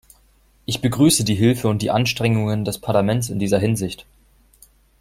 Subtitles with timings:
[0.65, 4.07] Ich begrüße die Hilfe und die Anstrengungen des Parlaments in dieser Hinsicht.